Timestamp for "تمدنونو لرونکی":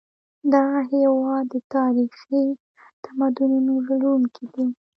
3.05-4.45